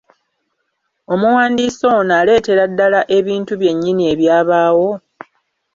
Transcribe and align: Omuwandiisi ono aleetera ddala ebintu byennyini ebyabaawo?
Omuwandiisi 1.13 1.83
ono 1.97 2.13
aleetera 2.21 2.63
ddala 2.71 3.01
ebintu 3.17 3.53
byennyini 3.61 4.03
ebyabaawo? 4.13 4.89